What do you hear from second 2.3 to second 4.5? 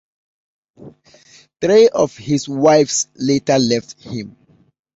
wives later left him.